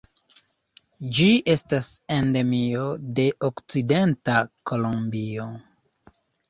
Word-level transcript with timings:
Ĝi 1.17 1.27
estas 1.55 1.91
endemio 2.17 2.89
de 3.21 3.29
okcidenta 3.51 4.43
Kolombio. 4.73 5.49